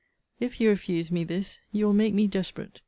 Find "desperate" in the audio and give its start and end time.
2.25-2.79